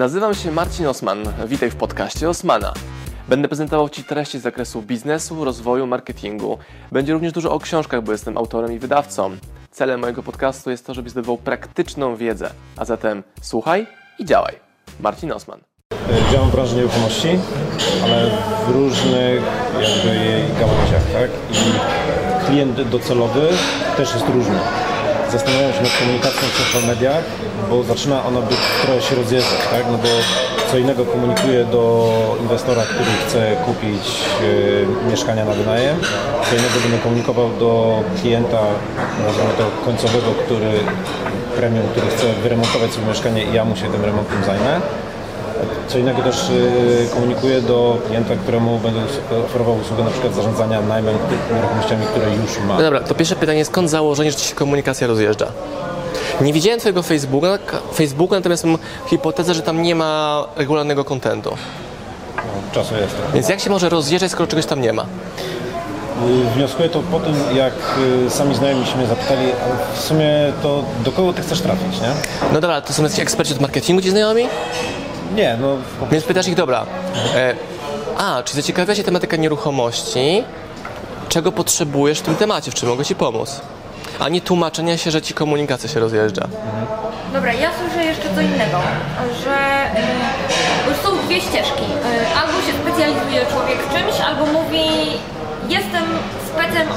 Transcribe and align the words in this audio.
Nazywam 0.00 0.34
się 0.34 0.52
Marcin 0.52 0.86
Osman. 0.86 1.18
Witaj 1.46 1.70
w 1.70 1.76
podcaście 1.76 2.28
Osmana. 2.28 2.72
Będę 3.28 3.48
prezentował 3.48 3.88
Ci 3.88 4.04
treści 4.04 4.38
z 4.38 4.42
zakresu 4.42 4.82
biznesu, 4.82 5.44
rozwoju, 5.44 5.86
marketingu. 5.86 6.58
Będzie 6.92 7.12
również 7.12 7.32
dużo 7.32 7.52
o 7.52 7.58
książkach, 7.58 8.02
bo 8.02 8.12
jestem 8.12 8.38
autorem 8.38 8.72
i 8.72 8.78
wydawcą. 8.78 9.36
Celem 9.70 10.00
mojego 10.00 10.22
podcastu 10.22 10.70
jest 10.70 10.86
to, 10.86 10.94
żebyś 10.94 11.12
zdobywał 11.12 11.38
praktyczną 11.38 12.16
wiedzę. 12.16 12.50
A 12.76 12.84
zatem 12.84 13.22
słuchaj 13.42 13.86
i 14.18 14.24
działaj. 14.24 14.54
Marcin 15.00 15.32
Osman. 15.32 15.60
Działam 16.32 16.48
w 16.48 16.52
branży 16.52 16.76
nieruchomości, 16.76 17.28
ale 18.04 18.30
w 18.66 18.70
różnych 18.70 19.42
jakby 19.80 20.24
jej 20.24 20.42
gałęziach, 20.60 21.12
tak? 21.12 21.30
I 21.52 22.46
klient 22.46 22.82
docelowy 22.82 23.48
też 23.96 24.14
jest 24.14 24.28
różny. 24.28 24.58
Zastanawiam 25.32 25.72
się 25.72 25.82
nad 25.82 25.98
komunikacją 25.98 26.48
w 26.48 26.66
social 26.66 26.82
mediach, 26.86 27.24
bo 27.70 27.82
zaczyna 27.82 28.24
ona 28.24 28.40
być 28.40 28.58
trochę 28.82 29.02
się 29.02 29.14
rozjeżdżać, 29.16 29.60
tak? 29.70 29.84
No 29.92 29.98
bo 29.98 30.08
co 30.70 30.78
innego 30.78 31.04
komunikuję 31.04 31.64
do 31.64 32.14
inwestora, 32.42 32.82
który 32.82 33.10
chce 33.26 33.56
kupić 33.66 34.04
e, 35.06 35.10
mieszkania 35.10 35.44
na 35.44 35.52
wynajem, 35.52 35.96
co 36.50 36.56
innego 36.56 36.80
będę 36.82 36.98
komunikował 36.98 37.48
do 37.58 38.02
klienta, 38.20 38.60
nazwijmy 39.26 39.52
to 39.58 39.84
końcowego, 39.84 40.26
który 40.44 40.70
premium, 41.56 41.88
który 41.88 42.06
chce 42.06 42.26
wyremontować 42.42 42.92
sobie 42.92 43.06
mieszkanie 43.06 43.44
i 43.44 43.52
ja 43.52 43.64
mu 43.64 43.76
się 43.76 43.92
tym 43.92 44.04
remontem 44.04 44.44
zajmę. 44.44 44.80
Co 45.88 45.98
innego 45.98 46.22
też 46.22 46.48
y, 46.50 47.08
komunikuję 47.14 47.60
do 47.62 47.98
klienta, 48.06 48.34
któremu 48.36 48.78
będę 48.78 49.00
oferował 49.46 49.76
usługę 49.78 50.04
na 50.04 50.10
przykład 50.10 50.34
zarządzania 50.34 50.80
najmem 50.80 51.14
nieruchomościami, 51.54 52.06
które 52.06 52.26
już 52.36 52.58
ma. 52.68 52.76
No 52.76 52.82
dobra, 52.82 53.00
to 53.00 53.14
pierwsze 53.14 53.36
pytanie, 53.36 53.64
skąd 53.64 53.90
założenie, 53.90 54.30
że 54.30 54.36
Ci 54.36 54.48
się 54.48 54.54
komunikacja 54.54 55.06
rozjeżdża? 55.06 55.46
Nie 56.40 56.52
widziałem 56.52 56.80
Twojego 56.80 57.02
Facebooka, 57.02 57.58
Facebooka, 57.94 58.34
natomiast 58.36 58.64
mam 58.64 58.78
hipotezę, 59.06 59.54
że 59.54 59.62
tam 59.62 59.82
nie 59.82 59.94
ma 59.94 60.44
regularnego 60.56 61.04
kontentu. 61.04 61.50
No, 62.36 62.42
czasu 62.72 62.94
jest. 62.94 63.14
Więc 63.34 63.48
jak 63.48 63.60
się 63.60 63.70
może 63.70 63.88
rozjeżdżać, 63.88 64.30
skoro 64.30 64.46
czegoś 64.46 64.66
tam 64.66 64.80
nie 64.80 64.92
ma? 64.92 65.02
Y, 65.02 65.06
Wnioskuję 66.54 66.88
to 66.88 67.00
po 67.10 67.20
tym, 67.20 67.34
jak 67.56 67.72
y, 68.26 68.30
sami 68.30 68.54
znajomi 68.54 68.86
się 68.86 68.96
mnie 68.96 69.06
zapytali, 69.06 69.46
w 69.94 70.00
sumie 70.00 70.30
to 70.62 70.84
do 71.04 71.12
kogo 71.12 71.32
ty 71.32 71.42
chcesz 71.42 71.60
trafić, 71.60 72.00
nie? 72.00 72.08
No 72.52 72.60
dobra, 72.60 72.80
to 72.80 72.92
są 72.92 73.02
jacyś 73.02 73.20
eksperci 73.20 73.52
od 73.52 73.60
marketingu 73.60 74.02
ci 74.02 74.10
znajomi? 74.10 74.48
Nie, 75.34 75.56
no 75.60 75.76
Więc 76.12 76.24
pytasz 76.24 76.48
ich, 76.48 76.54
dobra, 76.54 76.86
e, 77.34 77.54
a, 78.18 78.42
czy 78.42 78.54
zaciekawia 78.54 78.94
Cię 78.94 79.04
tematyka 79.04 79.36
nieruchomości? 79.36 80.44
Czego 81.28 81.52
potrzebujesz 81.52 82.18
w 82.18 82.22
tym 82.22 82.34
temacie? 82.34 82.70
W 82.70 82.74
czym 82.74 82.88
mogę 82.88 83.04
Ci 83.04 83.14
pomóc? 83.14 83.60
A 84.18 84.28
nie 84.28 84.40
tłumaczenia 84.40 84.96
się, 84.96 85.10
że 85.10 85.22
Ci 85.22 85.34
komunikacja 85.34 85.88
się 85.88 86.00
rozjeżdża. 86.00 86.48
Dobra, 87.32 87.52
ja 87.52 87.70
słyszę 87.80 88.04
jeszcze 88.04 88.34
co 88.34 88.40
innego, 88.40 88.78
że 89.44 89.56
y, 89.56 90.88
już 90.88 90.98
są 90.98 91.26
dwie 91.26 91.40
ścieżki. 91.40 91.82
Y, 91.82 92.36
albo 92.38 92.52
się 92.52 92.72
specjalizuje 92.82 93.46
człowiek 93.46 93.78
w 93.82 93.94
czymś, 93.94 94.20
albo 94.20 94.46
mówi 94.46 94.84
jestem 95.68 96.04
specem 96.60 96.88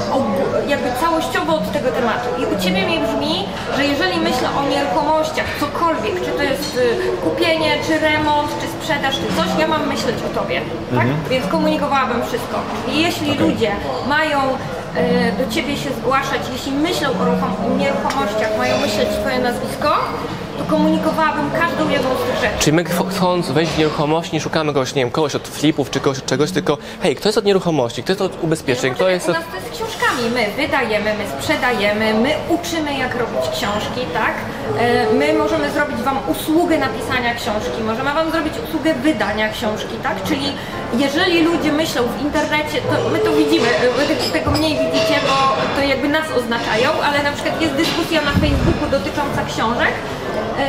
jakby 0.68 0.88
całościowo 1.00 1.54
od 1.54 1.72
tego 1.72 1.90
tematu. 1.90 2.28
I 2.42 2.46
u 2.56 2.60
Ciebie 2.62 2.86
mi 2.86 2.98
brzmi, 2.98 3.44
że 3.76 3.84
jeżeli 3.86 4.20
myślę 4.20 4.48
o 4.60 4.68
nieruchomościach, 4.68 5.46
cokolwiek, 5.60 6.24
czy 6.24 6.30
to 6.30 6.42
jest 6.42 6.76
y, 6.76 6.96
kupienie, 7.24 7.70
czy 7.86 7.98
remont, 7.98 8.48
czy 8.60 8.66
sprzedaż, 8.68 9.14
czy 9.14 9.36
coś, 9.36 9.48
ja 9.58 9.66
mam 9.68 9.86
myśleć 9.88 10.16
o 10.30 10.38
Tobie, 10.40 10.60
tak? 10.96 11.06
Więc 11.30 11.46
komunikowałabym 11.46 12.22
wszystko. 12.26 12.56
I 12.92 13.02
jeśli 13.02 13.34
ludzie 13.34 13.70
mają 14.08 14.38
y, 14.40 15.44
do 15.44 15.52
Ciebie 15.54 15.76
się 15.76 15.90
zgłaszać, 15.90 16.40
jeśli 16.52 16.72
myślą 16.72 17.08
o 17.08 17.24
ruchom- 17.30 17.78
nieruchomościach, 17.78 18.58
mają 18.58 18.78
myśleć 18.78 19.08
Twoje 19.20 19.38
nazwisko, 19.38 19.90
to 20.58 20.64
komunikowałabym 20.64 21.50
każdą 21.50 21.88
jedną 21.90 22.08
z 22.14 22.18
tych 22.26 22.34
rzeczy. 22.50 22.54
Czy 22.64 22.72
my 22.72 22.84
ch- 22.84 23.08
chcąc 23.10 23.50
wejść 23.50 23.72
w 23.72 23.78
nieruchomość, 23.78 24.32
nie 24.32 24.40
szukamy 24.40 24.72
kogoś, 24.72 24.94
nie 24.94 25.02
wiem, 25.02 25.10
kogoś 25.10 25.34
od 25.34 25.48
flipów, 25.48 25.90
czy 25.90 26.00
kogoś 26.00 26.18
od 26.18 26.26
czegoś, 26.26 26.50
tylko 26.50 26.78
hej, 27.02 27.16
kto 27.16 27.28
jest 27.28 27.38
od 27.38 27.44
nieruchomości, 27.44 28.02
kto 28.02 28.12
jest 28.12 28.22
od 28.22 28.44
ubezpieczeń, 28.44 28.94
kto 28.94 29.08
jest 29.08 29.28
U 29.28 29.30
od... 29.30 29.36
nas 29.36 29.46
to 29.50 29.56
jest 29.56 29.68
z 29.68 29.78
książkami. 30.14 30.30
My 30.34 30.62
wydajemy, 30.62 31.14
my 31.18 31.24
sprzedajemy, 31.42 32.14
my 32.14 32.34
uczymy 32.48 32.98
jak 32.98 33.14
robić 33.14 33.44
książki, 33.52 34.00
tak? 34.14 34.34
E, 34.78 35.12
My 35.14 35.32
możemy 35.32 35.70
zrobić 35.70 35.96
Wam 36.02 36.18
usługę 36.28 36.78
napisania 36.78 37.34
książki, 37.34 37.82
możemy 37.86 38.14
Wam 38.14 38.30
zrobić 38.30 38.54
usługę 38.68 38.94
wydania 38.94 39.48
książki, 39.48 39.96
tak? 40.02 40.22
Czyli 40.24 40.52
jeżeli 40.98 41.42
ludzie 41.42 41.72
myślą 41.72 42.02
w 42.18 42.22
internecie, 42.22 42.78
to 42.80 43.08
my 43.12 43.18
to 43.18 43.32
widzimy, 43.32 43.68
wy 43.96 44.06
te- 44.14 44.38
tego 44.38 44.50
mniej 44.50 44.78
widzicie, 44.78 45.16
bo 45.28 45.36
to 45.76 45.86
jakby 45.86 46.08
nas 46.08 46.26
oznaczają, 46.38 46.88
ale 47.08 47.22
na 47.22 47.32
przykład 47.32 47.60
jest 47.62 47.74
dyskusja 47.74 48.20
na 48.20 48.32
Facebooku 48.32 48.86
dotycząca 48.90 49.40
książek. 49.48 49.92
E, 50.58 50.64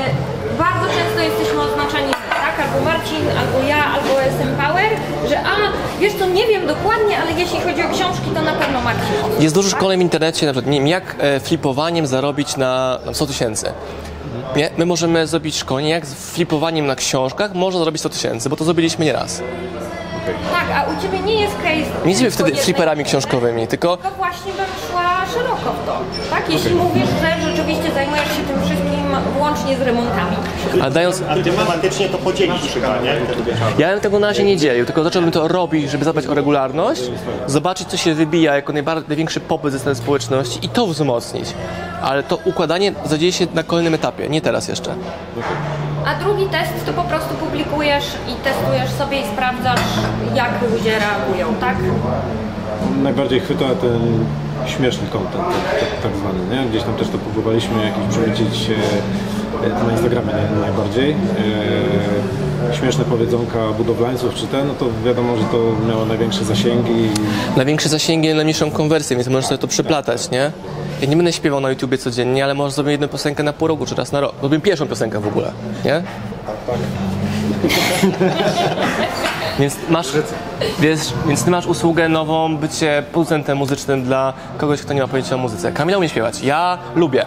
Bardzo 0.66 0.86
często 0.98 1.20
jesteśmy 1.30 1.62
oznaczani 1.62 2.12
tak, 2.30 2.56
albo 2.64 2.78
Marcin, 2.90 3.24
albo 3.40 3.58
ja, 3.68 3.80
albo 3.96 4.12
SM 4.22 4.52
Power, 4.64 4.90
co, 6.20 6.26
nie 6.26 6.48
wiem 6.48 6.68
dokładnie, 6.68 7.18
ale 7.18 7.32
jeśli 7.32 7.60
chodzi 7.60 7.82
o 7.82 7.90
książki, 7.94 8.30
to 8.36 8.42
na 8.42 8.54
pewno 8.54 8.82
Marcin. 8.82 9.04
Jest 9.40 9.56
dużo 9.56 9.70
szkoleń 9.70 10.00
w 10.00 10.02
internecie, 10.02 10.46
na 10.46 10.52
przykład, 10.52 10.72
nie 10.72 10.78
wiem, 10.78 10.88
jak 10.88 11.16
e, 11.20 11.40
flipowaniem 11.40 12.08
zarobić 12.08 12.58
na, 12.58 13.00
na 13.06 13.14
100 13.14 13.28
tysięcy. 13.28 13.74
Nie? 14.56 14.70
My 14.78 14.86
możemy 14.86 15.28
zrobić 15.28 15.58
szkolenie, 15.58 15.90
jak 15.90 16.06
z 16.06 16.14
flipowaniem 16.14 16.86
na 16.88 16.96
książkach 16.96 17.54
można 17.54 17.80
zarobić 17.80 18.02
100 18.02 18.10
tysięcy, 18.10 18.50
bo 18.50 18.56
to 18.56 18.64
zrobiliśmy 18.64 19.06
nieraz. 19.06 19.42
Tak, 20.52 20.68
a 20.76 20.92
u 20.92 21.02
Ciebie 21.02 21.20
nie 21.20 21.42
jest 21.42 21.56
case... 21.56 22.06
Nie 22.06 22.12
jesteśmy 22.12 22.32
wtedy 22.32 22.56
fliperami 22.56 23.04
książkowymi, 23.04 23.68
tylko 23.68 23.98
To 23.98 24.12
właśnie 24.12 24.54
bym 24.54 24.66
szła 24.90 25.26
szeroko 25.34 25.74
w 25.84 25.86
to, 25.86 26.00
tak? 26.30 26.50
Jeśli 26.50 26.76
mówisz, 26.76 27.10
że 27.22 27.50
rzeczywiście 27.50 27.92
zajmujesz 27.94 28.28
się 28.28 28.44
tym 28.48 28.62
wszystkim 28.66 29.16
łącznie 29.46 29.78
z 29.78 29.82
remontami. 29.82 30.36
ale 30.82 30.92
dając... 30.92 31.24
A 31.30 31.36
ty 31.36 31.44
tematycznie 31.44 32.10
to 32.10 32.18
podzielić 32.18 32.62
chyba, 32.74 32.98
nie? 33.00 33.16
Ja 33.78 33.92
bym 33.92 34.00
tego 34.00 34.20
na 34.20 34.28
razie 34.28 34.44
nie 34.44 34.58
dzielił, 34.58 34.86
tylko 34.86 35.04
zacząłbym 35.04 35.32
to 35.32 35.48
robić, 35.48 35.92
żeby 35.92 36.06
zadbać 36.06 36.28
o 36.28 36.34
regularność, 36.34 37.02
zobaczyć, 37.48 37.88
co 37.88 37.98
się 37.98 38.14
wybija 38.14 38.56
jako 38.56 38.74
najbardziej, 38.74 39.08
największy 39.08 39.40
popyt 39.40 39.72
ze 39.72 39.80
strony 39.80 39.96
społeczności 39.96 40.60
i 40.66 40.70
to 40.70 40.88
wzmocnić. 40.88 41.46
Ale 42.02 42.24
to 42.24 42.40
układanie 42.46 42.94
zadzieje 43.06 43.32
się 43.32 43.48
na 43.54 43.64
kolejnym 43.64 43.94
etapie, 43.94 44.30
nie 44.30 44.42
teraz 44.42 44.68
jeszcze. 44.68 44.96
A 46.06 46.16
drugi 46.24 46.46
test 46.46 46.86
to 46.86 46.94
po 46.94 47.04
prostu 47.04 47.36
publikujesz 47.36 48.06
i 48.06 48.44
testujesz 48.44 48.90
sobie 48.90 49.22
i 49.22 49.24
sprawdzasz, 49.34 49.80
jak 50.36 50.50
ludzie 50.72 51.00
reagują, 51.00 51.56
tak? 51.56 51.76
najbardziej 53.04 53.40
chwyta 53.40 53.66
ten 53.82 54.26
śmieszny 54.66 55.08
content, 55.08 55.44
tak, 55.44 55.80
tak, 55.80 55.90
tak 56.04 56.12
zwany, 56.16 56.40
nie? 56.64 56.70
Gdzieś 56.70 56.84
tam 56.84 56.94
też 56.94 57.08
to 57.10 57.18
próbowaliśmy 57.18 57.74
jakiś 57.86 58.04
przemycić 58.18 58.70
e, 58.70 58.74
e, 59.82 59.86
na 59.86 59.92
Instagramie 59.92 60.32
naj- 60.34 60.60
najbardziej. 60.62 61.12
E, 61.12 61.16
śmieszne 62.76 63.04
powiedzonka 63.06 63.58
budowlańców 63.78 64.34
czy 64.36 64.48
te, 64.48 64.64
no 64.64 64.74
to 64.74 64.86
wiadomo, 65.06 65.38
że 65.38 65.44
to 65.44 65.58
miało 65.90 66.06
największe 66.06 66.46
zasięgi. 66.46 67.10
Największe 67.58 67.90
zasięgi, 67.90 68.34
najmniejszą 68.34 68.72
konwersję, 68.72 69.16
więc 69.16 69.28
możesz 69.28 69.46
sobie 69.46 69.58
to 69.58 69.68
przeplatać, 69.68 70.32
nie? 70.32 70.52
Ja 71.02 71.08
nie 71.08 71.16
będę 71.16 71.34
śpiewał 71.34 71.60
na 71.62 71.70
YouTubie 71.70 71.98
codziennie, 71.98 72.44
ale 72.44 72.54
może 72.54 72.76
zrobię 72.76 72.92
jedną 72.92 73.08
piosenkę 73.08 73.44
na 73.44 73.54
pół 73.54 73.68
roku, 73.68 73.86
czy 73.86 73.96
raz 73.96 74.12
na 74.12 74.20
rok. 74.20 74.34
Zrobię 74.40 74.60
pierwszą 74.60 74.88
piosenkę 74.88 75.20
w 75.20 75.28
ogóle, 75.28 75.52
nie? 75.86 75.96
Więc 79.60 79.78
masz, 79.90 80.08
wiesz, 80.80 81.00
więc 81.28 81.44
ty 81.44 81.52
masz 81.52 81.66
usługę 81.66 82.10
nową, 82.10 82.58
bycie 82.58 83.04
producentem 83.12 83.58
muzycznym 83.58 84.04
dla 84.04 84.34
kogoś, 84.58 84.82
kto 84.82 84.94
nie 84.94 85.02
ma 85.02 85.08
pojęcia 85.08 85.36
o 85.36 85.38
muzyce. 85.38 85.72
Kamila 85.72 85.98
umie 85.98 86.10
śpiewać. 86.10 86.42
Ja 86.42 86.78
lubię. 86.96 87.26